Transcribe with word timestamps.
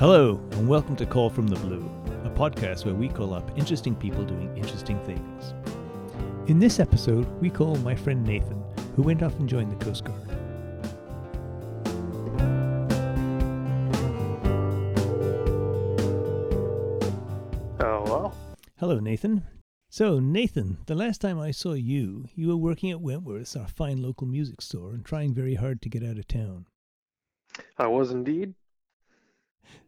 Hello, 0.00 0.40
and 0.52 0.66
welcome 0.66 0.96
to 0.96 1.04
Call 1.04 1.28
from 1.28 1.46
the 1.46 1.56
Blue, 1.56 1.84
a 2.24 2.30
podcast 2.30 2.86
where 2.86 2.94
we 2.94 3.06
call 3.06 3.34
up 3.34 3.50
interesting 3.58 3.94
people 3.94 4.24
doing 4.24 4.50
interesting 4.56 4.98
things. 5.00 5.52
In 6.48 6.58
this 6.58 6.80
episode, 6.80 7.26
we 7.42 7.50
call 7.50 7.76
my 7.76 7.94
friend 7.94 8.24
Nathan, 8.24 8.64
who 8.96 9.02
went 9.02 9.22
off 9.22 9.38
and 9.38 9.46
joined 9.46 9.70
the 9.70 9.84
Coast 9.84 10.04
Guard. 10.04 10.26
Hello. 17.76 18.32
Hello, 18.78 19.00
Nathan. 19.00 19.42
So, 19.90 20.18
Nathan, 20.18 20.78
the 20.86 20.94
last 20.94 21.20
time 21.20 21.38
I 21.38 21.50
saw 21.50 21.74
you, 21.74 22.24
you 22.34 22.48
were 22.48 22.56
working 22.56 22.90
at 22.90 23.02
Wentworth's, 23.02 23.54
our 23.54 23.68
fine 23.68 24.00
local 24.00 24.26
music 24.26 24.62
store, 24.62 24.94
and 24.94 25.04
trying 25.04 25.34
very 25.34 25.56
hard 25.56 25.82
to 25.82 25.90
get 25.90 26.02
out 26.02 26.16
of 26.16 26.26
town. 26.26 26.64
I 27.76 27.88
was 27.88 28.12
indeed. 28.12 28.54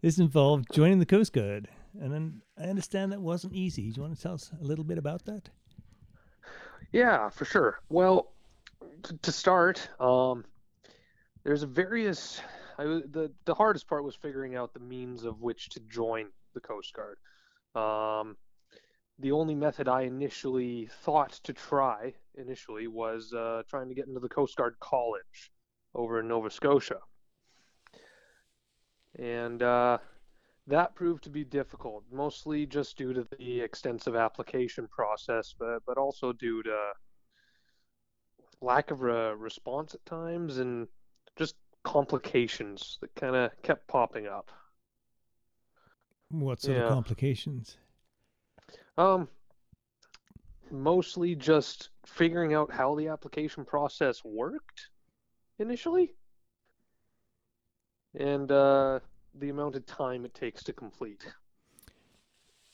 This 0.01 0.19
involved 0.19 0.67
joining 0.73 0.99
the 0.99 1.07
Coast 1.07 1.33
Guard, 1.33 1.69
and 2.01 2.13
then 2.13 2.43
I 2.59 2.65
understand 2.65 3.13
that 3.13 3.21
wasn't 3.21 3.55
easy. 3.55 3.91
Do 3.91 3.97
you 3.97 4.03
want 4.03 4.17
to 4.17 4.23
tell 4.23 4.35
us 4.35 4.51
a 4.61 4.65
little 4.65 4.85
bit 4.85 4.99
about 4.99 5.25
that? 5.27 5.49
Yeah, 6.93 7.29
for 7.31 7.45
sure. 7.45 7.81
Well, 7.89 8.33
t- 9.03 9.17
to 9.23 9.33
start, 9.33 9.89
um, 10.01 10.45
there's 11.45 11.63
a 11.63 11.67
various. 11.67 12.41
I, 12.79 12.85
the 12.85 13.31
the 13.45 13.55
hardest 13.55 13.87
part 13.87 14.05
was 14.05 14.15
figuring 14.15 14.57
out 14.57 14.75
the 14.75 14.81
means 14.81 15.25
of 15.25 15.41
which 15.41 15.71
to 15.71 15.81
join 15.81 16.27
the 16.55 16.61
Coast 16.61 16.95
Guard. 16.95 17.19
Um, 17.75 18.37
the 19.19 19.33
only 19.33 19.55
method 19.55 19.89
I 19.89 20.03
initially 20.03 20.89
thought 21.03 21.33
to 21.45 21.53
try 21.53 22.15
initially 22.35 22.89
was 22.89 23.33
uh, 23.33 23.63
trying 23.69 23.89
to 23.89 23.95
get 23.95 24.09
into 24.09 24.21
the 24.21 24.29
Coast 24.29 24.57
Guard 24.57 24.75
College 24.81 25.53
over 25.95 26.21
in 26.21 26.29
Nova 26.29 26.51
Scotia. 26.51 26.99
And 29.19 29.63
uh, 29.63 29.99
that 30.67 30.95
proved 30.95 31.25
to 31.25 31.31
be 31.31 31.45
difficult, 31.45 32.05
mostly 32.11 32.67
just 32.67 32.97
due 32.97 33.13
to 33.13 33.27
the 33.39 33.61
extensive 33.61 34.17
application 34.17 34.89
process, 34.89 35.55
but, 35.59 35.81
but 35.87 35.99
also 35.99 36.33
due 36.33 36.63
to 36.63 36.93
lack 38.61 38.91
of 38.91 39.03
a 39.03 39.37
response 39.37 39.95
at 39.95 40.07
times 40.07 40.59
and 40.59 40.87
just 41.37 41.57
complications 41.83 42.99
that 43.01 43.15
kind 43.15 43.35
of 43.35 43.51
kept 43.63 43.87
popping 43.89 44.27
up. 44.27 44.51
What 46.31 46.61
sort 46.63 46.79
Yeah. 46.79 46.85
of 46.85 46.89
complications? 46.95 47.77
Um, 48.97 49.29
mostly 50.71 51.35
just 51.35 51.91
figuring 52.07 52.55
out 52.55 52.73
how 52.73 52.95
the 52.95 53.09
application 53.09 53.65
process 53.65 54.23
worked 54.25 54.89
initially, 55.59 56.15
and 58.19 58.51
uh, 58.51 59.01
the 59.39 59.51
amount 59.51 59.77
of 59.77 59.87
time 59.87 60.25
it 60.25 60.35
takes 60.35 60.63
to 60.65 60.73
complete. 60.73 61.27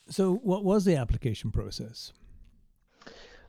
So, 0.08 0.36
what 0.36 0.64
was 0.64 0.84
the 0.84 0.96
application 0.96 1.50
process? 1.50 2.12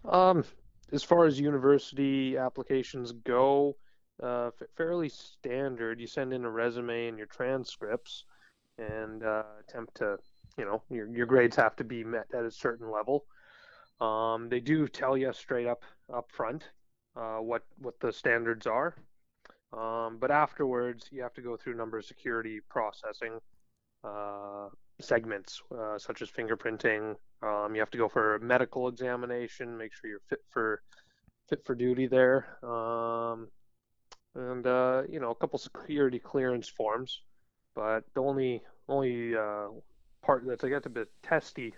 Um, 0.06 0.44
as 0.92 1.04
far 1.04 1.26
as 1.26 1.40
university 1.40 2.38
applications 2.38 3.12
go, 3.12 3.76
uh, 4.22 4.52
fairly 4.76 5.10
standard. 5.10 6.00
You 6.00 6.08
send 6.08 6.34
in 6.34 6.46
a 6.46 6.50
resume 6.50 7.08
and 7.08 7.18
your 7.18 7.28
transcripts, 7.28 8.26
and 8.78 9.24
uh, 9.24 9.44
attempt 9.68 9.96
to, 9.96 10.18
you 10.58 10.66
know, 10.66 10.82
your 10.90 11.08
your 11.10 11.26
grades 11.26 11.56
have 11.56 11.76
to 11.78 11.84
be 11.84 12.04
met 12.04 12.28
at 12.34 12.44
a 12.44 12.52
certain 12.52 12.92
level. 12.92 13.26
Um, 14.02 14.50
they 14.50 14.60
do 14.60 14.88
tell 14.88 15.18
you 15.18 15.32
straight 15.34 15.68
up 15.68 15.84
up 16.14 16.32
front 16.32 16.64
uh, 17.16 17.38
what 17.38 17.64
what 17.78 18.00
the 18.00 18.12
standards 18.12 18.68
are, 18.68 18.96
um, 19.74 20.18
but 20.20 20.32
afterwards 20.32 21.08
you 21.12 21.22
have 21.22 21.34
to 21.34 21.42
go 21.42 21.58
through 21.58 21.76
number 21.76 21.98
of 21.98 22.06
security 22.06 22.60
processing 22.70 23.40
uh, 24.04 24.70
segments, 25.02 25.62
uh, 25.78 25.98
such 25.98 26.22
as 26.22 26.30
fingerprinting, 26.30 27.16
um, 27.42 27.76
you 27.76 27.82
have 27.82 27.92
to 27.92 27.98
go 27.98 28.10
for 28.10 28.36
a 28.36 28.40
medical 28.40 28.88
examination, 28.88 29.78
make 29.78 29.94
sure 29.94 30.10
you're 30.10 30.22
fit 30.30 30.44
for 30.50 30.82
fit 31.50 31.66
for 31.66 31.76
duty 31.76 32.08
there, 32.08 32.46
um, 32.64 33.48
and 34.36 34.66
uh, 34.68 35.04
you 35.10 35.20
know 35.20 35.32
a 35.32 35.36
couple 35.36 35.60
security 35.60 36.20
clearance 36.20 36.68
forms. 36.68 37.22
But 37.76 38.04
the 38.14 38.22
only 38.22 38.62
only 38.88 39.36
uh, 39.36 39.68
part 40.22 40.44
that's 40.46 40.64
I 40.64 40.70
get 40.70 40.86
a 40.86 40.90
bit 40.90 41.10
testy 41.24 41.74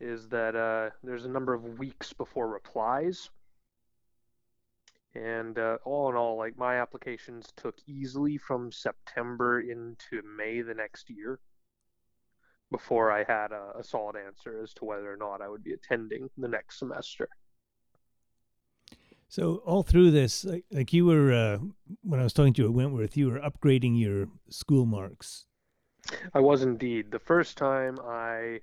is 0.00 0.28
that 0.28 0.56
uh, 0.56 0.90
there's 1.02 1.24
a 1.24 1.28
number 1.28 1.54
of 1.54 1.78
weeks 1.78 2.12
before 2.12 2.48
replies. 2.48 3.30
And 5.14 5.58
uh, 5.58 5.78
all 5.84 6.10
in 6.10 6.16
all, 6.16 6.36
like 6.36 6.58
my 6.58 6.80
applications 6.80 7.52
took 7.56 7.76
easily 7.86 8.36
from 8.36 8.72
September 8.72 9.60
into 9.60 10.22
May 10.36 10.60
the 10.62 10.74
next 10.74 11.08
year 11.08 11.38
before 12.70 13.12
I 13.12 13.18
had 13.18 13.52
a, 13.52 13.78
a 13.78 13.84
solid 13.84 14.16
answer 14.16 14.60
as 14.62 14.74
to 14.74 14.84
whether 14.84 15.12
or 15.12 15.16
not 15.16 15.40
I 15.40 15.48
would 15.48 15.62
be 15.62 15.72
attending 15.72 16.28
the 16.36 16.48
next 16.48 16.80
semester. 16.80 17.28
So, 19.28 19.62
all 19.64 19.82
through 19.82 20.10
this, 20.10 20.44
like, 20.44 20.64
like 20.70 20.92
you 20.92 21.06
were, 21.06 21.32
uh, 21.32 21.58
when 22.02 22.20
I 22.20 22.24
was 22.24 22.32
talking 22.32 22.52
to 22.54 22.62
you 22.62 22.68
at 22.68 22.74
Wentworth, 22.74 23.16
you 23.16 23.30
were 23.30 23.40
upgrading 23.40 23.98
your 23.98 24.28
school 24.48 24.86
marks. 24.86 25.46
I 26.34 26.40
was 26.40 26.62
indeed 26.62 27.10
the 27.10 27.18
first 27.18 27.56
time 27.56 27.98
I 28.04 28.60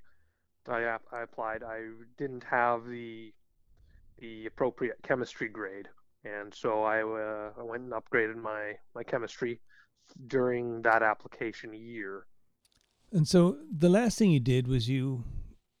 I, 0.68 0.96
I 1.12 1.22
applied. 1.22 1.62
I 1.62 1.88
didn't 2.16 2.44
have 2.44 2.86
the 2.86 3.32
the 4.18 4.46
appropriate 4.46 4.98
chemistry 5.02 5.48
grade, 5.48 5.88
and 6.24 6.54
so 6.54 6.82
I 6.82 7.02
uh, 7.02 7.50
I 7.58 7.62
went 7.62 7.82
and 7.82 7.92
upgraded 7.92 8.36
my 8.36 8.74
my 8.94 9.02
chemistry 9.02 9.60
during 10.26 10.82
that 10.82 11.02
application 11.02 11.72
year. 11.72 12.26
And 13.12 13.28
so, 13.28 13.58
the 13.70 13.90
last 13.90 14.18
thing 14.18 14.30
you 14.30 14.40
did 14.40 14.66
was 14.66 14.88
you 14.88 15.24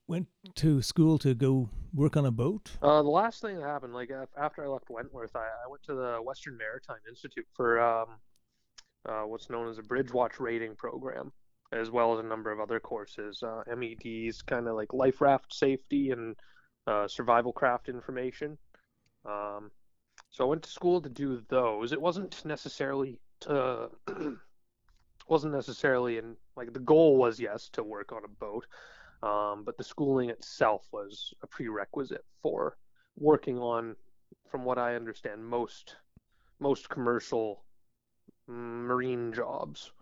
went 0.06 0.26
to 0.56 0.82
school 0.82 1.18
to 1.18 1.34
go 1.34 1.70
work 1.94 2.16
on 2.16 2.26
a 2.26 2.30
boat. 2.30 2.72
Uh, 2.82 3.02
the 3.02 3.08
last 3.08 3.40
thing 3.40 3.56
that 3.56 3.64
happened, 3.64 3.94
like 3.94 4.10
after 4.36 4.64
I 4.64 4.68
left 4.68 4.90
Wentworth, 4.90 5.34
I, 5.34 5.46
I 5.64 5.68
went 5.70 5.82
to 5.84 5.94
the 5.94 6.18
Western 6.22 6.58
Maritime 6.58 7.00
Institute 7.08 7.46
for 7.54 7.80
um, 7.80 8.18
uh, 9.08 9.22
what's 9.22 9.48
known 9.48 9.68
as 9.68 9.78
a 9.78 9.82
bridge 9.82 10.12
watch 10.12 10.38
rating 10.38 10.74
program, 10.76 11.32
as 11.72 11.90
well 11.90 12.12
as 12.12 12.24
a 12.24 12.28
number 12.28 12.52
of 12.52 12.60
other 12.60 12.80
courses, 12.80 13.42
uh, 13.42 13.62
MEDs, 13.74 14.42
kind 14.42 14.68
of 14.68 14.76
like 14.76 14.92
life 14.92 15.20
raft 15.20 15.54
safety 15.54 16.10
and 16.10 16.36
uh, 16.86 17.08
survival 17.08 17.52
craft 17.52 17.88
information. 17.88 18.58
Um, 19.24 19.70
so 20.32 20.44
I 20.44 20.48
went 20.48 20.64
to 20.64 20.70
school 20.70 21.00
to 21.00 21.08
do 21.08 21.42
those. 21.48 21.92
It 21.92 22.00
wasn't 22.00 22.44
necessarily 22.44 23.20
to 23.42 23.90
wasn't 25.28 25.54
necessarily 25.54 26.18
in 26.18 26.36
like 26.56 26.72
the 26.72 26.80
goal 26.80 27.16
was 27.16 27.38
yes 27.40 27.68
to 27.70 27.84
work 27.84 28.12
on 28.12 28.24
a 28.24 28.28
boat 28.28 28.66
um, 29.22 29.62
but 29.64 29.76
the 29.76 29.84
schooling 29.84 30.30
itself 30.30 30.86
was 30.92 31.32
a 31.42 31.46
prerequisite 31.46 32.24
for 32.42 32.76
working 33.16 33.58
on, 33.58 33.94
from 34.50 34.64
what 34.64 34.78
I 34.78 34.96
understand, 34.96 35.44
most 35.44 35.96
most 36.60 36.88
commercial 36.88 37.64
mm, 38.48 38.84
marine 38.86 39.32
jobs. 39.32 39.92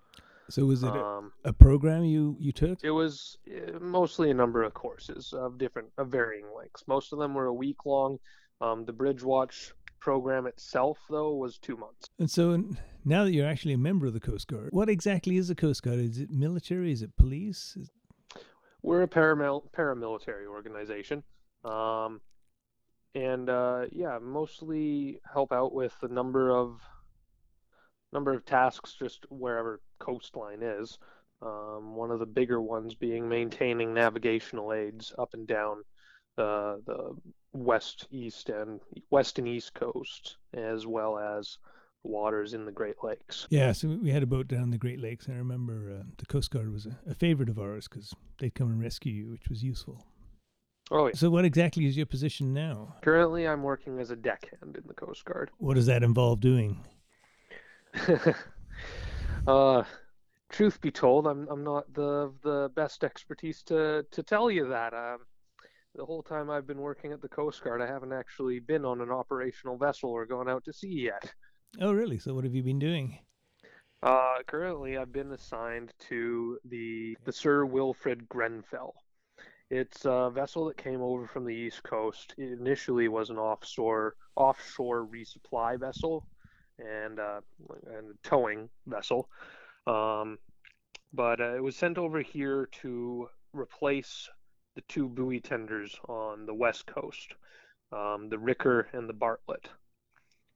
So, 0.50 0.64
was 0.64 0.82
it 0.82 0.94
a, 0.96 1.04
Um, 1.04 1.32
a 1.44 1.52
program 1.52 2.04
you, 2.04 2.36
you 2.40 2.52
took? 2.52 2.78
it 2.82 2.90
was 2.90 3.38
uh, 3.48 3.78
mostly 3.78 4.30
a 4.30 4.34
number 4.34 4.62
of 4.62 4.74
courses 4.74 5.32
of 5.32 5.58
different, 5.58 5.90
of 5.98 6.08
varying 6.08 6.46
lengths. 6.56 6.84
Most 6.88 7.12
of 7.12 7.18
them 7.18 7.34
were 7.34 7.46
a 7.46 7.54
week 7.54 7.86
long. 7.86 8.18
Um, 8.60 8.84
the 8.84 8.92
Bridge 8.92 9.22
Watch 9.22 9.72
program 10.00 10.46
itself, 10.46 10.98
though, 11.08 11.34
was 11.34 11.58
two 11.58 11.76
months. 11.76 12.08
And 12.18 12.30
so, 12.30 12.62
now 13.04 13.24
that 13.24 13.32
you're 13.32 13.46
actually 13.46 13.74
a 13.74 13.78
member 13.78 14.06
of 14.06 14.12
the 14.12 14.20
Coast 14.20 14.48
Guard, 14.48 14.70
what 14.72 14.88
exactly 14.88 15.36
is 15.36 15.48
the 15.48 15.54
Coast 15.54 15.82
Guard? 15.82 15.98
Is 15.98 16.18
it 16.18 16.30
military? 16.30 16.92
Is 16.92 17.02
it 17.02 17.16
police? 17.16 17.76
Is- 17.78 17.90
We're 18.82 19.02
a 19.02 19.08
paramil- 19.08 19.70
paramilitary 19.72 20.46
organization. 20.46 21.22
Um, 21.64 22.20
and 23.14 23.50
uh, 23.50 23.86
yeah, 23.92 24.18
mostly 24.22 25.20
help 25.30 25.52
out 25.52 25.74
with 25.74 25.94
a 26.02 26.08
number 26.08 26.50
of 26.50 26.80
number 28.12 28.32
of 28.32 28.44
tasks 28.44 28.96
just 28.98 29.24
wherever 29.30 29.80
coastline 30.00 30.62
is. 30.62 30.98
Um, 31.42 31.94
one 31.94 32.10
of 32.10 32.18
the 32.18 32.26
bigger 32.26 32.60
ones 32.60 32.94
being 32.94 33.28
maintaining 33.28 33.94
navigational 33.94 34.72
aids 34.72 35.12
up 35.18 35.34
and 35.34 35.46
down 35.46 35.82
the 36.36 36.82
the 36.86 37.16
west, 37.52 38.06
east, 38.10 38.48
and 38.48 38.80
west 39.10 39.38
and 39.38 39.48
east 39.48 39.74
coast, 39.74 40.36
as 40.54 40.86
well 40.86 41.18
as 41.18 41.58
waters 42.02 42.54
in 42.54 42.64
the 42.64 42.72
Great 42.72 42.96
Lakes. 43.02 43.46
Yeah, 43.50 43.72
so 43.72 43.88
we- 43.88 44.10
had 44.10 44.22
a 44.22 44.26
boat 44.26 44.48
down 44.48 44.70
the 44.70 44.78
Great 44.78 45.00
Lakes, 45.00 45.26
and 45.26 45.34
I 45.34 45.38
remember 45.38 45.98
uh, 46.00 46.04
the 46.18 46.26
Coast 46.26 46.50
Guard 46.50 46.72
was 46.72 46.86
a, 46.86 46.98
a 47.08 47.14
favorite 47.14 47.48
of 47.48 47.58
ours 47.58 47.88
because 47.88 48.14
they'd 48.38 48.54
come 48.54 48.70
and 48.70 48.80
rescue 48.80 49.12
you, 49.12 49.30
which 49.30 49.48
was 49.48 49.62
useful. 49.62 50.04
Oh, 50.90 51.06
yeah. 51.06 51.12
So, 51.14 51.30
what 51.30 51.44
exactly 51.44 51.86
is 51.86 51.96
your 51.96 52.06
position 52.06 52.52
now? 52.52 52.96
Currently, 53.02 53.46
I'm 53.46 53.62
working 53.62 54.00
as 54.00 54.10
a 54.10 54.16
deckhand 54.16 54.76
in 54.76 54.82
the 54.86 54.94
Coast 54.94 55.24
Guard. 55.24 55.50
What 55.58 55.74
does 55.74 55.86
that 55.86 56.02
involve 56.02 56.40
doing? 56.40 56.84
uh, 59.46 59.84
truth 60.48 60.80
be 60.80 60.90
told, 60.90 61.26
I'm 61.26 61.46
I'm 61.48 61.62
not 61.62 61.92
the 61.94 62.32
the 62.42 62.70
best 62.74 63.04
expertise 63.04 63.62
to 63.64 64.04
to 64.10 64.22
tell 64.22 64.50
you 64.50 64.68
that. 64.68 64.92
Um, 64.92 65.18
the 65.94 66.04
whole 66.04 66.22
time 66.22 66.50
I've 66.50 66.66
been 66.66 66.80
working 66.80 67.12
at 67.12 67.20
the 67.20 67.28
Coast 67.28 67.62
Guard, 67.62 67.82
I 67.82 67.86
haven't 67.86 68.12
actually 68.12 68.60
been 68.60 68.84
on 68.84 69.00
an 69.00 69.10
operational 69.10 69.76
vessel 69.76 70.10
or 70.10 70.24
gone 70.26 70.48
out 70.48 70.64
to 70.64 70.72
sea 70.72 71.10
yet. 71.10 71.32
Oh, 71.80 71.92
really? 71.92 72.18
So, 72.18 72.34
what 72.34 72.44
have 72.44 72.54
you 72.54 72.62
been 72.62 72.78
doing? 72.78 73.18
Uh, 74.02 74.38
currently, 74.46 74.96
I've 74.96 75.12
been 75.12 75.32
assigned 75.32 75.92
to 76.08 76.58
the 76.64 77.16
the 77.24 77.32
Sir 77.32 77.64
Wilfred 77.64 78.28
Grenfell. 78.28 78.94
It's 79.70 80.04
a 80.04 80.30
vessel 80.34 80.64
that 80.66 80.76
came 80.76 81.00
over 81.00 81.26
from 81.26 81.44
the 81.44 81.54
East 81.54 81.82
Coast. 81.82 82.34
It 82.38 82.58
initially 82.58 83.08
was 83.08 83.30
an 83.30 83.38
offshore 83.38 84.16
offshore 84.36 85.06
resupply 85.06 85.78
vessel 85.78 86.26
and 86.78 87.20
uh, 87.20 87.40
and 87.86 88.10
a 88.10 88.28
towing 88.28 88.68
vessel, 88.86 89.28
um, 89.86 90.38
but 91.12 91.40
uh, 91.40 91.54
it 91.54 91.62
was 91.62 91.76
sent 91.76 91.98
over 91.98 92.20
here 92.20 92.68
to 92.82 93.28
replace 93.52 94.28
the 94.74 94.82
two 94.82 95.08
buoy 95.08 95.40
tenders 95.40 95.98
on 96.08 96.46
the 96.46 96.54
west 96.54 96.86
coast, 96.86 97.34
um, 97.92 98.28
the 98.28 98.38
Ricker 98.38 98.88
and 98.92 99.08
the 99.08 99.14
Bartlett. 99.14 99.68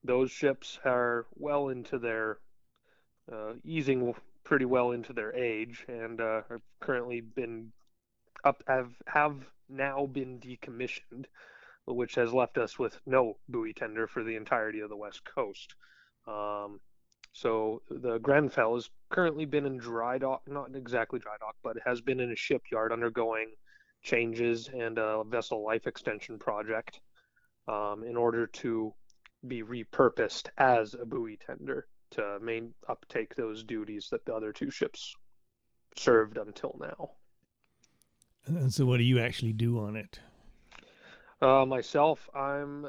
Those 0.02 0.30
ships 0.30 0.78
are 0.84 1.26
well 1.36 1.68
into 1.68 1.98
their 1.98 2.38
uh, 3.32 3.54
easing 3.64 4.14
pretty 4.44 4.66
well 4.66 4.90
into 4.90 5.12
their 5.12 5.34
age 5.34 5.84
and 5.88 6.20
uh, 6.20 6.42
have 6.50 6.60
currently 6.80 7.20
been 7.22 7.72
up 8.44 8.62
have 8.66 8.92
have 9.06 9.36
now 9.68 10.06
been 10.06 10.38
decommissioned, 10.38 11.24
which 11.86 12.14
has 12.14 12.32
left 12.32 12.58
us 12.58 12.78
with 12.78 12.98
no 13.06 13.38
buoy 13.48 13.72
tender 13.72 14.06
for 14.06 14.22
the 14.22 14.36
entirety 14.36 14.80
of 14.80 14.90
the 14.90 14.96
west 14.96 15.24
coast. 15.24 15.74
Um, 16.28 16.80
so 17.32 17.82
the 17.90 18.18
Grenfell 18.18 18.74
has 18.74 18.90
currently 19.10 19.46
been 19.46 19.66
in 19.66 19.78
dry 19.78 20.18
dock, 20.18 20.42
not 20.46 20.74
exactly 20.74 21.18
dry 21.18 21.36
dock, 21.40 21.56
but 21.62 21.76
has 21.84 22.00
been 22.00 22.20
in 22.20 22.30
a 22.30 22.36
shipyard 22.36 22.92
undergoing 22.92 23.54
changes 24.04 24.68
and 24.72 24.98
a 24.98 25.24
vessel 25.24 25.64
life 25.64 25.86
extension 25.88 26.38
project 26.38 27.00
um, 27.66 28.04
in 28.04 28.16
order 28.16 28.46
to 28.46 28.94
be 29.48 29.62
repurposed 29.62 30.48
as 30.58 30.94
a 30.94 31.04
buoy 31.04 31.36
tender 31.44 31.86
to 32.10 32.38
main 32.40 32.72
uptake 32.88 33.34
those 33.34 33.64
duties 33.64 34.08
that 34.10 34.24
the 34.24 34.34
other 34.34 34.52
two 34.52 34.70
ships 34.70 35.16
served 35.96 36.36
until 36.36 36.76
now. 36.80 37.10
And 38.46 38.72
so, 38.72 38.84
what 38.84 38.98
do 38.98 39.04
you 39.04 39.18
actually 39.18 39.54
do 39.54 39.80
on 39.80 39.96
it? 39.96 40.20
Uh, 41.40 41.64
myself, 41.64 42.28
I'm 42.34 42.86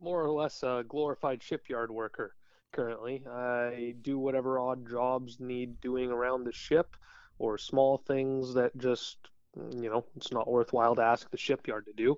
more 0.00 0.22
or 0.22 0.30
less 0.30 0.62
a 0.62 0.84
glorified 0.88 1.42
shipyard 1.42 1.90
worker 1.90 2.34
currently. 2.72 3.24
I 3.26 3.94
do 4.02 4.18
whatever 4.18 4.58
odd 4.58 4.88
jobs 4.88 5.38
need 5.40 5.80
doing 5.80 6.10
around 6.10 6.44
the 6.44 6.52
ship 6.52 6.96
or 7.38 7.58
small 7.58 7.98
things 7.98 8.54
that 8.54 8.76
just, 8.76 9.16
you 9.56 9.90
know, 9.90 10.04
it's 10.16 10.32
not 10.32 10.50
worthwhile 10.50 10.94
to 10.96 11.02
ask 11.02 11.30
the 11.30 11.36
shipyard 11.36 11.86
to 11.86 11.92
do. 11.92 12.16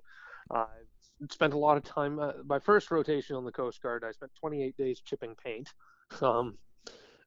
I've 0.49 1.31
spent 1.31 1.53
a 1.53 1.57
lot 1.57 1.77
of 1.77 1.83
time, 1.83 2.19
uh, 2.19 2.33
my 2.45 2.59
first 2.59 2.91
rotation 2.91 3.35
on 3.35 3.45
the 3.45 3.51
Coast 3.51 3.81
Guard, 3.81 4.03
I 4.07 4.11
spent 4.11 4.31
28 4.39 4.77
days 4.77 5.01
chipping 5.01 5.35
paint. 5.35 5.73
Um, 6.21 6.57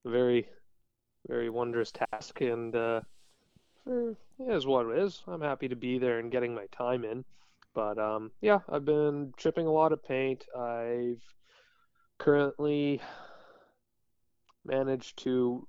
very, 0.04 0.48
very 1.28 1.50
wondrous 1.50 1.92
task. 1.92 2.40
And, 2.40 2.74
uh, 2.74 3.02
it 3.86 4.16
is 4.38 4.66
what 4.66 4.86
it 4.86 4.98
is. 4.98 5.22
I'm 5.26 5.40
happy 5.40 5.68
to 5.68 5.76
be 5.76 5.98
there 5.98 6.18
and 6.18 6.30
getting 6.30 6.54
my 6.54 6.66
time 6.72 7.04
in. 7.04 7.24
But 7.74 7.98
um, 7.98 8.30
yeah, 8.40 8.60
I've 8.68 8.84
been 8.84 9.32
chipping 9.36 9.66
a 9.66 9.72
lot 9.72 9.92
of 9.92 10.02
paint. 10.02 10.44
I've 10.56 11.22
currently 12.18 13.00
managed 14.64 15.18
to 15.24 15.66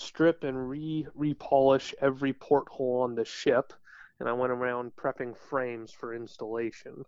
strip 0.00 0.44
and 0.44 0.68
re 0.68 1.06
repolish 1.16 1.94
every 2.00 2.32
porthole 2.32 3.02
on 3.02 3.14
the 3.14 3.24
ship, 3.24 3.72
and 4.18 4.28
I 4.28 4.32
went 4.32 4.52
around 4.52 4.92
prepping 4.96 5.36
frames 5.36 5.92
for 5.92 6.14
installation. 6.14 7.04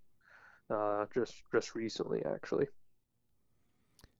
Uh, 0.71 1.07
just 1.15 1.35
just 1.53 1.75
recently, 1.75 2.23
actually. 2.25 2.67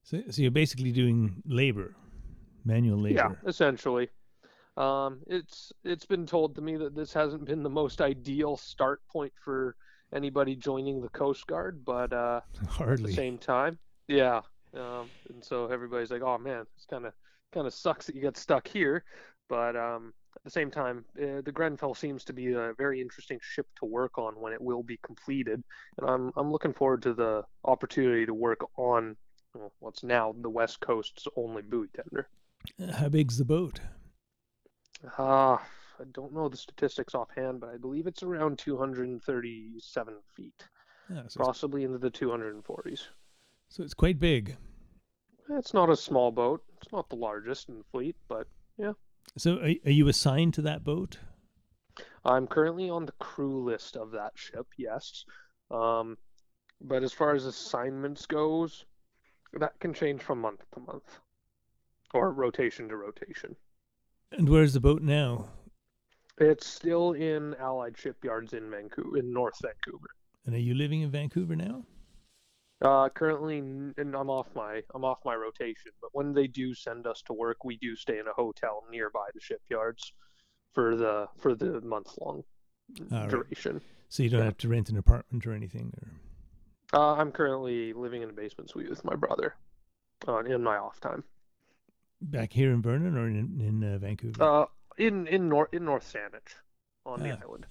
So, 0.03 0.21
so 0.31 0.43
you're 0.43 0.51
basically 0.51 0.93
doing 0.93 1.43
labor, 1.47 1.95
manual 2.65 2.99
labor. 2.99 3.15
Yeah, 3.15 3.49
essentially. 3.49 4.09
Um, 4.77 5.21
it's 5.27 5.73
it's 5.85 6.07
been 6.07 6.27
told 6.27 6.57
to 6.57 6.63
me 6.63 6.77
that 6.77 6.95
this 6.95 7.13
hasn't 7.13 7.45
been 7.45 7.63
the 7.63 7.71
most 7.71 8.01
ideal 8.01 8.57
start 8.57 9.01
point 9.07 9.33
for 9.45 9.77
anybody 10.15 10.57
joining 10.57 11.01
the 11.01 11.11
Coast 11.11 11.47
Guard, 11.47 11.85
but 11.85 12.13
uh, 12.13 12.41
hardly 12.69 13.05
at 13.05 13.09
the 13.09 13.15
same 13.15 13.39
time, 13.39 13.79
yeah. 14.09 14.41
Um, 14.75 15.11
and 15.29 15.45
so 15.45 15.67
everybody's 15.67 16.11
like, 16.11 16.23
"Oh 16.23 16.39
man, 16.39 16.65
it's 16.77 16.87
kind 16.87 17.05
of 17.05 17.13
kind 17.53 17.67
of 17.67 17.75
sucks 17.75 18.07
that 18.07 18.15
you 18.15 18.23
get 18.23 18.37
stuck 18.37 18.67
here," 18.67 19.05
but 19.49 19.77
um, 19.77 20.13
at 20.37 20.43
the 20.45 20.51
same 20.51 20.71
time, 20.71 21.05
uh, 21.21 21.41
the 21.45 21.53
Grenfell 21.53 21.95
seems 21.95 22.25
to 22.25 22.33
be 22.33 22.53
a 22.53 22.73
very 22.79 23.01
interesting 23.01 23.39
ship 23.43 23.67
to 23.77 23.85
work 23.85 24.19
on 24.19 24.41
when 24.41 24.53
it 24.53 24.61
will 24.61 24.83
be 24.83 24.99
completed, 25.05 25.63
and 25.99 26.09
I'm 26.09 26.33
I'm 26.37 26.51
looking 26.51 26.73
forward 26.73 27.03
to 27.03 27.15
the 27.15 27.45
opportunity 27.65 28.27
to 28.27 28.35
work 28.35 28.61
on 28.77 29.17
well, 29.55 29.73
what's 29.81 30.03
now 30.03 30.35
the 30.41 30.51
West 30.51 30.81
Coast's 30.81 31.29
only 31.37 31.63
buoy 31.63 31.89
tender. 31.95 32.29
How 32.95 33.09
big's 33.09 33.39
the 33.39 33.45
boat? 33.45 33.81
Ah, 35.19 35.55
uh, 35.55 35.59
I 36.01 36.05
don't 36.13 36.33
know 36.33 36.49
the 36.49 36.57
statistics 36.57 37.15
offhand, 37.15 37.61
but 37.61 37.71
I 37.71 37.77
believe 37.77 38.07
it's 38.07 38.23
around 38.23 38.59
237 38.59 40.15
feet, 40.35 40.69
yeah, 41.11 41.23
so 41.29 41.45
possibly 41.45 41.85
into 41.85 41.99
the 41.99 42.11
240s. 42.11 43.09
So 43.69 43.83
it's 43.83 43.95
quite 43.95 44.19
big. 44.19 44.57
It's 45.59 45.75
not 45.75 45.91
a 45.91 45.97
small 45.97 46.31
boat. 46.31 46.63
It's 46.81 46.93
not 46.93 47.09
the 47.09 47.17
largest 47.17 47.69
in 47.69 47.79
the 47.79 47.85
fleet, 47.93 48.17
but 48.29 48.47
yeah. 48.79 48.93
So 49.37 49.59
are, 49.59 49.73
are 49.85 49.91
you 49.91 50.09
assigned 50.09 50.55
to 50.55 50.63
that 50.63 50.85
boat? 50.85 51.19
I'm 52.25 52.47
currently 52.47 52.89
on 52.89 53.07
the 53.07 53.13
crew 53.13 53.65
list 53.65 53.97
of 53.97 54.13
that 54.13 54.33
ship, 54.35 54.67
yes. 54.79 55.25
Um, 55.71 56.17
but 56.81 57.03
as 57.03 57.13
far 57.13 57.35
as 57.35 57.47
assignments 57.47 58.27
goes, 58.27 58.85
that 59.55 59.79
can 59.81 59.93
change 59.93 60.23
from 60.23 60.41
month 60.41 60.61
to 60.75 60.81
month 60.81 61.19
or 62.15 62.33
rotation 62.33 62.89
to 62.89 62.97
rotation. 62.97 63.57
And 64.31 64.49
where's 64.49 64.73
the 64.73 64.81
boat 64.81 65.03
now? 65.03 65.49
It's 66.39 66.67
still 66.67 67.13
in 67.13 67.55
Allied 67.61 67.97
shipyards 67.99 68.53
in 68.53 68.71
Vancouver, 68.71 69.19
in 69.19 69.33
North 69.33 69.59
Vancouver. 69.61 70.09
And 70.47 70.55
are 70.55 70.61
you 70.61 70.75
living 70.75 71.03
in 71.03 71.11
Vancouver 71.11 71.55
now? 71.55 71.85
Uh, 72.83 73.09
currently, 73.11 73.59
and 73.59 73.95
I'm 74.17 74.29
off 74.29 74.49
my 74.55 74.83
I'm 74.95 75.05
off 75.05 75.19
my 75.25 75.35
rotation. 75.35 75.93
But 76.01 76.11
when 76.13 76.33
they 76.33 76.49
do 76.49 76.75
send 76.75 77.07
us 77.07 77.23
to 77.27 77.33
work, 77.33 77.65
we 77.65 77.77
do 77.77 77.95
stay 77.95 78.19
in 78.19 78.27
a 78.27 78.33
hotel 78.33 78.85
nearby 78.91 79.29
the 79.35 79.41
shipyards 79.41 80.13
for 80.73 80.97
the 80.97 81.29
for 81.37 81.55
the 81.55 81.81
month 81.83 82.19
long 82.21 82.43
duration. 83.29 83.81
So 84.09 84.23
you 84.23 84.31
don't 84.31 84.41
yeah. 84.41 84.47
have 84.47 84.59
to 84.59 84.69
rent 84.69 84.89
an 84.89 84.99
apartment 84.99 85.47
or 85.47 85.53
anything, 85.53 85.93
or. 85.97 86.09
Uh, 86.95 87.15
I'm 87.15 87.33
currently 87.33 87.93
living 87.95 88.23
in 88.23 88.29
a 88.29 88.33
basement 88.35 88.69
suite 88.69 88.91
with 88.91 89.03
my 89.05 89.15
brother, 89.15 89.55
uh, 90.29 90.41
in 90.41 90.63
my 90.63 90.77
off 90.77 91.01
time. 91.01 91.25
Back 92.21 92.53
here 92.53 92.71
in 92.71 92.83
Vernon 92.83 93.17
or 93.17 93.29
in 93.29 93.61
in 93.61 93.83
uh, 93.83 93.99
Vancouver? 93.99 94.43
Uh, 94.43 94.67
in 94.99 95.27
in 95.29 95.49
North 95.49 95.73
in 95.73 95.85
North 95.85 96.13
Saanich, 96.13 96.55
on 97.07 97.21
ah. 97.21 97.23
the 97.23 97.31
island. 97.41 97.67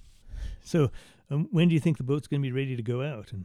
So, 0.64 0.90
um, 1.30 1.48
when 1.50 1.68
do 1.68 1.74
you 1.74 1.80
think 1.80 1.98
the 1.98 2.02
boat's 2.02 2.26
going 2.26 2.40
to 2.40 2.46
be 2.46 2.52
ready 2.52 2.76
to 2.76 2.82
go 2.82 3.02
out? 3.02 3.32
And 3.32 3.44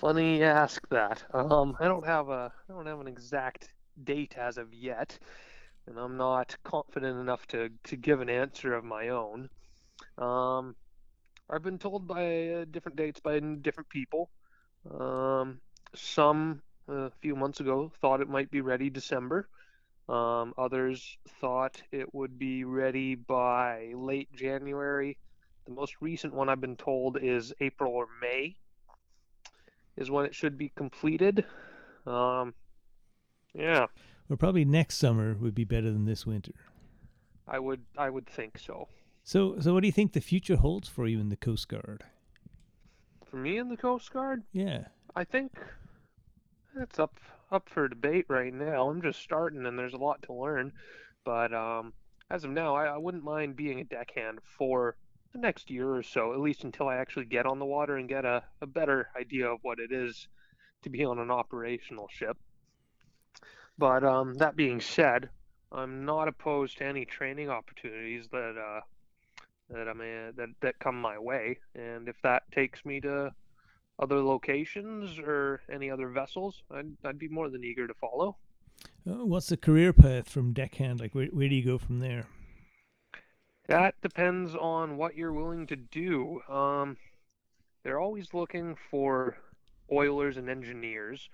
funny 0.00 0.38
you 0.38 0.44
ask 0.44 0.88
that. 0.88 1.22
Um, 1.34 1.76
I 1.78 1.86
don't 1.86 2.06
have 2.06 2.30
a 2.30 2.50
I 2.68 2.72
don't 2.72 2.86
have 2.86 3.00
an 3.00 3.06
exact 3.06 3.70
date 4.02 4.34
as 4.38 4.56
of 4.56 4.72
yet, 4.72 5.18
and 5.86 5.98
I'm 5.98 6.16
not 6.16 6.56
confident 6.64 7.20
enough 7.20 7.46
to 7.48 7.68
to 7.84 7.96
give 7.96 8.22
an 8.22 8.30
answer 8.30 8.72
of 8.72 8.82
my 8.82 9.08
own. 9.08 9.50
Um, 10.16 10.74
I've 11.50 11.62
been 11.62 11.78
told 11.78 12.08
by 12.08 12.48
uh, 12.48 12.64
different 12.70 12.96
dates 12.96 13.20
by 13.20 13.40
different 13.40 13.90
people. 13.90 14.30
Um, 14.90 15.60
some 15.94 16.62
a 16.88 17.10
few 17.20 17.36
months 17.36 17.60
ago 17.60 17.92
thought 18.00 18.22
it 18.22 18.28
might 18.28 18.50
be 18.50 18.62
ready 18.62 18.88
December. 18.88 19.48
Um, 20.08 20.54
others 20.56 21.18
thought 21.40 21.82
it 21.92 22.14
would 22.14 22.38
be 22.38 22.64
ready 22.64 23.16
by 23.16 23.92
late 23.94 24.32
January. 24.32 25.18
The 25.66 25.74
most 25.74 25.96
recent 26.00 26.32
one 26.32 26.48
I've 26.48 26.60
been 26.60 26.76
told 26.76 27.18
is 27.20 27.52
April 27.60 27.92
or 27.92 28.06
May 28.22 28.56
is 30.00 30.10
when 30.10 30.24
it 30.24 30.34
should 30.34 30.58
be 30.58 30.72
completed. 30.76 31.44
Um, 32.06 32.54
yeah. 33.54 33.86
Well, 34.28 34.36
probably 34.36 34.64
next 34.64 34.96
summer 34.96 35.34
would 35.34 35.54
be 35.54 35.64
better 35.64 35.90
than 35.90 36.04
this 36.04 36.26
winter. 36.26 36.54
I 37.46 37.58
would 37.58 37.82
I 37.98 38.10
would 38.10 38.26
think 38.26 38.58
so. 38.58 38.88
So 39.24 39.56
so 39.60 39.74
what 39.74 39.80
do 39.80 39.88
you 39.88 39.92
think 39.92 40.12
the 40.12 40.20
future 40.20 40.56
holds 40.56 40.88
for 40.88 41.06
you 41.06 41.20
in 41.20 41.28
the 41.28 41.36
Coast 41.36 41.68
Guard? 41.68 42.04
For 43.24 43.36
me 43.36 43.58
in 43.58 43.68
the 43.68 43.76
Coast 43.76 44.12
Guard? 44.12 44.42
Yeah. 44.52 44.84
I 45.14 45.24
think 45.24 45.52
it's 46.80 46.98
up 46.98 47.14
up 47.50 47.68
for 47.68 47.88
debate 47.88 48.26
right 48.28 48.54
now. 48.54 48.88
I'm 48.88 49.02
just 49.02 49.20
starting, 49.20 49.66
and 49.66 49.78
there's 49.78 49.94
a 49.94 49.98
lot 49.98 50.22
to 50.22 50.32
learn. 50.32 50.72
But 51.24 51.52
um, 51.52 51.92
as 52.30 52.44
of 52.44 52.50
now, 52.50 52.74
I, 52.76 52.86
I 52.86 52.96
wouldn't 52.96 53.24
mind 53.24 53.56
being 53.56 53.80
a 53.80 53.84
deckhand 53.84 54.38
for 54.56 54.96
the 55.32 55.38
next 55.38 55.70
year 55.70 55.94
or 55.94 56.02
so, 56.02 56.32
at 56.32 56.40
least 56.40 56.64
until 56.64 56.88
I 56.88 56.96
actually 56.96 57.26
get 57.26 57.46
on 57.46 57.58
the 57.58 57.64
water 57.64 57.96
and 57.96 58.08
get 58.08 58.24
a, 58.24 58.42
a 58.60 58.66
better 58.66 59.08
idea 59.18 59.48
of 59.48 59.60
what 59.62 59.78
it 59.78 59.92
is 59.92 60.28
to 60.82 60.90
be 60.90 61.04
on 61.04 61.18
an 61.18 61.30
operational 61.30 62.08
ship. 62.10 62.36
But 63.78 64.04
um, 64.04 64.34
that 64.34 64.56
being 64.56 64.80
said, 64.80 65.30
I'm 65.72 66.04
not 66.04 66.28
opposed 66.28 66.78
to 66.78 66.84
any 66.84 67.04
training 67.04 67.48
opportunities 67.48 68.28
that 68.32 68.56
uh, 68.58 68.80
that 69.70 69.88
I 69.88 69.92
mean 69.92 70.32
that 70.36 70.48
that 70.60 70.78
come 70.80 71.00
my 71.00 71.18
way, 71.18 71.58
and 71.74 72.08
if 72.08 72.16
that 72.22 72.42
takes 72.50 72.84
me 72.84 73.00
to 73.02 73.32
other 74.00 74.20
locations 74.20 75.18
or 75.18 75.60
any 75.72 75.90
other 75.90 76.08
vessels, 76.08 76.62
I'd, 76.70 76.90
I'd 77.04 77.18
be 77.18 77.28
more 77.28 77.50
than 77.50 77.62
eager 77.62 77.86
to 77.86 77.94
follow. 77.94 78.36
Uh, 79.08 79.24
what's 79.24 79.48
the 79.48 79.56
career 79.56 79.92
path 79.92 80.28
from 80.28 80.52
deckhand? 80.52 81.00
Like, 81.00 81.14
where, 81.14 81.26
where 81.26 81.48
do 81.48 81.54
you 81.54 81.64
go 81.64 81.78
from 81.78 82.00
there? 82.00 82.26
That 83.70 83.94
depends 84.02 84.56
on 84.56 84.96
what 84.96 85.16
you're 85.16 85.32
willing 85.32 85.68
to 85.68 85.76
do. 85.76 86.42
Um, 86.48 86.96
they're 87.84 88.00
always 88.00 88.34
looking 88.34 88.76
for 88.90 89.36
oilers 89.92 90.36
and 90.36 90.50
engineers, 90.50 91.30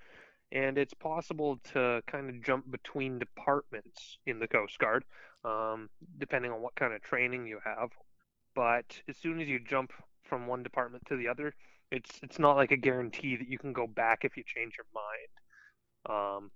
and 0.51 0.77
it's 0.77 0.93
possible 0.93 1.57
to 1.73 2.03
kind 2.05 2.29
of 2.29 2.43
jump 2.43 2.69
between 2.69 3.17
departments 3.17 4.19
in 4.27 4.37
the 4.37 4.47
Coast 4.47 4.77
Guard, 4.77 5.03
um, 5.43 5.89
depending 6.19 6.51
on 6.51 6.61
what 6.61 6.75
kind 6.75 6.93
of 6.93 7.01
training 7.01 7.47
you 7.47 7.57
have. 7.65 7.89
But 8.53 9.01
as 9.09 9.17
soon 9.17 9.41
as 9.41 9.47
you 9.47 9.59
jump 9.59 9.91
from 10.23 10.45
one 10.45 10.61
department 10.61 11.07
to 11.07 11.17
the 11.17 11.29
other, 11.29 11.55
it's 11.91 12.19
it's 12.21 12.37
not 12.37 12.55
like 12.55 12.71
a 12.71 12.77
guarantee 12.77 13.35
that 13.37 13.49
you 13.49 13.57
can 13.57 13.73
go 13.73 13.87
back 13.87 14.25
if 14.25 14.37
you 14.37 14.43
change 14.45 14.75
your 14.77 14.85
mind. 14.93 16.37
Um, 16.43 16.51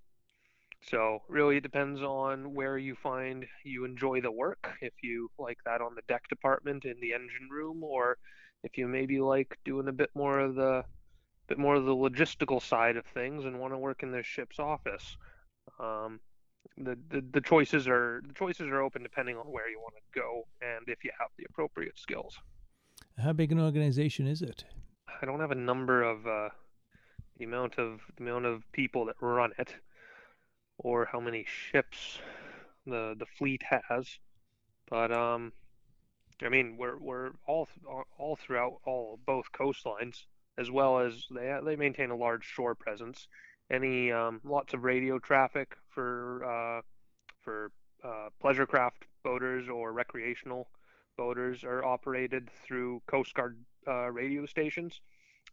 so 0.89 1.21
really, 1.27 1.57
it 1.57 1.63
depends 1.63 2.01
on 2.01 2.53
where 2.53 2.77
you 2.77 2.95
find 2.95 3.45
you 3.63 3.85
enjoy 3.85 4.21
the 4.21 4.31
work. 4.31 4.77
If 4.81 4.93
you 5.03 5.29
like 5.38 5.59
that 5.65 5.81
on 5.81 5.95
the 5.95 6.01
deck 6.07 6.27
department 6.27 6.85
in 6.85 6.95
the 7.00 7.13
engine 7.13 7.50
room, 7.50 7.83
or 7.83 8.17
if 8.63 8.77
you 8.77 8.88
maybe 8.88 9.19
like 9.19 9.57
doing 9.63 9.88
a 9.88 9.93
bit 9.93 10.09
more 10.15 10.39
of 10.39 10.55
the 10.55 10.83
bit 11.47 11.57
more 11.57 11.75
of 11.75 11.85
the 11.85 11.95
logistical 11.95 12.61
side 12.61 12.97
of 12.97 13.05
things 13.05 13.45
and 13.45 13.59
want 13.59 13.73
to 13.73 13.77
work 13.77 14.03
in 14.03 14.11
the 14.11 14.23
ship's 14.23 14.59
office. 14.59 15.17
Um, 15.79 16.19
the, 16.77 16.97
the 17.09 17.23
the 17.31 17.41
choices 17.41 17.88
are 17.88 18.21
the 18.25 18.33
choices 18.33 18.67
are 18.67 18.81
open 18.81 19.03
depending 19.03 19.38
on 19.38 19.45
where 19.45 19.69
you 19.69 19.79
want 19.79 19.95
to 19.95 20.19
go 20.19 20.47
and 20.61 20.88
if 20.88 21.03
you 21.03 21.11
have 21.19 21.29
the 21.38 21.45
appropriate 21.50 21.97
skills. 22.00 22.38
How 23.17 23.33
big 23.33 23.51
an 23.51 23.59
organization 23.59 24.25
is 24.25 24.41
it? 24.41 24.63
I 25.21 25.25
don't 25.25 25.39
have 25.41 25.51
a 25.51 25.55
number 25.55 26.01
of 26.01 26.25
uh, 26.25 26.50
the 27.38 27.45
amount 27.45 27.77
of 27.77 28.00
the 28.17 28.23
amount 28.23 28.45
of 28.45 28.63
people 28.71 29.05
that 29.05 29.15
run 29.21 29.51
it 29.59 29.75
or 30.83 31.05
how 31.05 31.19
many 31.19 31.45
ships 31.47 32.19
the 32.85 33.15
the 33.17 33.25
fleet 33.25 33.61
has. 33.89 34.19
But 34.89 35.11
um, 35.11 35.53
I 36.41 36.50
mean, 36.50 36.75
we're 36.77 36.97
we're 36.97 37.31
all 37.47 37.67
all 38.17 38.35
throughout 38.35 38.79
all 38.85 39.19
both 39.25 39.51
coastlines, 39.51 40.25
as 40.57 40.69
well 40.69 41.00
as 41.00 41.25
they 41.31 41.57
they 41.63 41.75
maintain 41.75 42.11
a 42.11 42.15
large 42.15 42.43
shore 42.43 42.75
presence. 42.75 43.27
Any 43.69 44.11
um, 44.11 44.41
lots 44.43 44.73
of 44.73 44.83
radio 44.83 45.17
traffic 45.19 45.77
for 45.89 46.43
uh, 46.43 46.81
for 47.41 47.71
uh, 48.03 48.29
pleasure 48.39 48.65
craft 48.65 49.05
boaters 49.23 49.69
or 49.69 49.93
recreational 49.93 50.67
boaters 51.17 51.63
are 51.63 51.85
operated 51.85 52.50
through 52.65 53.01
Coast 53.05 53.33
Guard 53.33 53.57
uh, 53.88 54.09
radio 54.09 54.45
stations. 54.45 55.00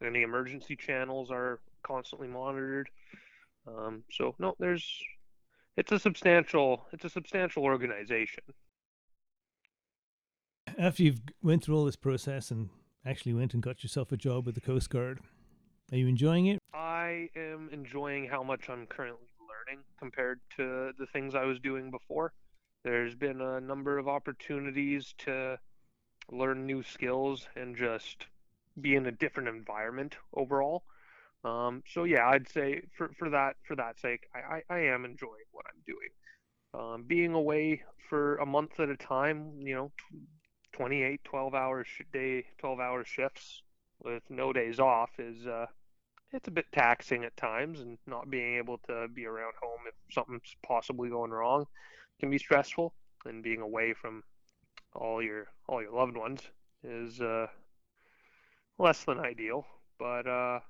Any 0.02 0.23
emergency 0.23 0.76
channels 0.76 1.30
are 1.30 1.61
constantly 1.82 2.28
monitored. 2.28 2.88
Um, 3.66 4.04
so 4.11 4.35
no, 4.38 4.54
there's 4.58 5.02
it's 5.78 5.92
a 5.92 5.99
substantial 5.99 6.85
it's 6.92 7.04
a 7.04 7.08
substantial 7.08 7.62
organization. 7.62 8.42
After 10.76 11.04
you've 11.04 11.20
went 11.40 11.64
through 11.64 11.76
all 11.76 11.85
this 11.85 11.97
process 11.97 12.50
and 12.50 12.68
actually 13.06 13.32
went 13.32 13.54
and 13.54 13.62
got 13.62 13.82
yourself 13.82 14.12
a 14.12 14.16
job 14.16 14.44
with 14.44 14.56
the 14.56 14.61
Coast 14.61 14.90
Guard, 14.90 15.20
are 15.92 15.97
you 15.97 16.08
enjoying 16.08 16.47
it? 16.47 16.58
I 16.75 17.28
am 17.37 17.70
enjoying 17.73 18.26
how 18.26 18.42
much 18.42 18.68
I'm 18.68 18.87
currently 18.87 19.28
learning 19.40 19.85
compared 19.99 20.40
to 20.56 20.90
the 20.99 21.06
things 21.06 21.35
I 21.35 21.44
was 21.44 21.61
doing 21.61 21.90
before. 21.90 22.32
There's 22.85 23.14
been 23.14 23.40
a 23.40 23.61
number 23.61 23.99
of 23.99 24.08
opportunities 24.08 25.14
to 25.18 25.58
learn 26.30 26.66
new 26.66 26.82
skills 26.82 27.49
and 27.56 27.76
just 27.76 28.26
be 28.80 28.97
in 28.97 29.06
a 29.06 29.12
different 29.12 29.49
environment 29.49 30.16
overall. 30.35 30.82
Um, 31.45 31.83
so 31.87 32.04
yeah, 32.04 32.28
I'd 32.28 32.49
say 32.49 32.83
for, 32.97 33.11
for 33.18 33.30
that 33.30 33.57
for 33.66 33.76
that 33.76 34.00
sake, 34.00 34.26
I, 34.35 34.57
I, 34.57 34.76
I 34.76 34.78
am 34.87 35.04
enjoying 35.04 35.47
what 35.52 35.66
I'm 35.68 35.83
doing. 35.87 36.09
Um, 36.75 37.04
being 37.07 37.33
away 37.33 37.83
for 38.09 38.37
a 38.37 38.47
month 38.47 38.78
at 38.80 38.88
a 38.88 38.97
time, 38.97 39.52
you 39.61 39.75
know, 39.75 39.92
28, 40.73 41.23
12 41.25 41.54
hour 41.54 41.85
sh- 41.85 42.02
day, 42.12 42.45
12 42.59 42.80
hour 42.80 43.04
shifts 43.04 43.62
with 44.02 44.23
no 44.28 44.52
days 44.52 44.78
off 44.78 45.11
is 45.18 45.47
uh, 45.47 45.66
it's 46.33 46.49
a 46.49 46.52
bit 46.52 46.66
taxing 46.73 47.25
at 47.25 47.37
times, 47.37 47.80
and 47.80 47.99
not 48.07 48.30
being 48.30 48.57
able 48.57 48.78
to 48.87 49.09
be 49.14 49.25
around 49.26 49.54
home 49.62 49.80
if 49.87 49.95
something's 50.14 50.54
possibly 50.62 51.09
going 51.09 51.30
wrong 51.30 51.64
can 52.21 52.30
be 52.30 52.38
stressful. 52.38 52.92
And 53.25 53.42
being 53.42 53.61
away 53.61 53.95
from 53.95 54.23
all 54.95 55.23
your 55.23 55.47
all 55.68 55.83
your 55.83 55.92
loved 55.92 56.16
ones 56.16 56.40
is 56.85 57.21
uh, 57.21 57.47
less 58.78 59.04
than 59.04 59.18
ideal. 59.18 59.66
But 59.99 60.26
uh, 60.26 60.61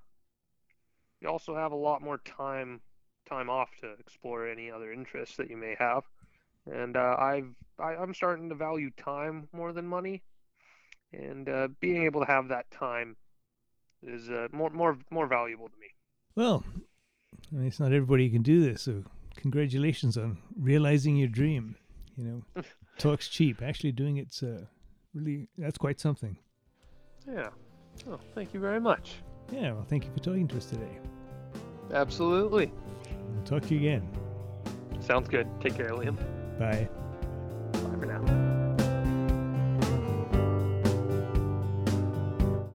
you 1.20 1.28
also 1.28 1.54
have 1.54 1.72
a 1.72 1.76
lot 1.76 2.02
more 2.02 2.18
time 2.18 2.80
time 3.28 3.50
off 3.50 3.68
to 3.80 3.92
explore 4.00 4.48
any 4.48 4.70
other 4.70 4.92
interests 4.92 5.36
that 5.36 5.50
you 5.50 5.56
may 5.56 5.76
have. 5.78 6.04
And 6.70 6.96
uh, 6.96 7.16
I've 7.18 7.54
I, 7.78 7.94
i 7.94 8.02
am 8.02 8.14
starting 8.14 8.48
to 8.48 8.54
value 8.54 8.90
time 8.96 9.48
more 9.52 9.72
than 9.72 9.86
money, 9.86 10.22
and 11.12 11.48
uh, 11.48 11.68
being 11.80 12.04
able 12.04 12.20
to 12.20 12.26
have 12.26 12.48
that 12.48 12.70
time 12.70 13.16
is 14.06 14.28
uh, 14.30 14.48
more 14.52 14.70
more 14.70 14.98
more 15.10 15.26
valuable 15.26 15.68
to 15.68 15.76
me. 15.80 15.88
Well, 16.34 16.64
I 17.52 17.56
mean, 17.56 17.66
it's 17.66 17.80
not 17.80 17.92
everybody 17.92 18.26
who 18.26 18.32
can 18.32 18.42
do 18.42 18.64
this, 18.64 18.82
so 18.82 19.02
congratulations 19.36 20.18
on 20.18 20.38
realizing 20.58 21.16
your 21.16 21.28
dream. 21.28 21.76
You 22.16 22.24
know, 22.54 22.62
talks 22.98 23.28
cheap. 23.28 23.62
Actually, 23.62 23.92
doing 23.92 24.18
it's 24.18 24.42
uh, 24.42 24.64
really 25.14 25.48
that's 25.56 25.78
quite 25.78 26.00
something. 26.00 26.36
Yeah. 27.26 27.50
Oh, 28.08 28.20
thank 28.34 28.54
you 28.54 28.60
very 28.60 28.80
much. 28.80 29.16
Yeah, 29.50 29.72
well, 29.72 29.86
thank 29.88 30.04
you 30.04 30.10
for 30.12 30.20
talking 30.20 30.46
to 30.48 30.56
us 30.56 30.66
today. 30.66 30.98
Absolutely. 31.92 32.70
We'll 33.34 33.44
talk 33.44 33.62
to 33.68 33.74
you 33.74 33.80
again. 33.80 34.08
Sounds 35.00 35.28
good. 35.28 35.48
Take 35.60 35.76
care, 35.76 35.90
Liam. 35.90 36.16
Bye. 36.58 36.88
Bye 37.72 37.98
for 37.98 38.06
now. 38.06 38.57